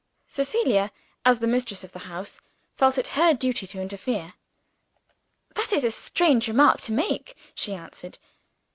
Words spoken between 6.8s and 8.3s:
to make," she answered.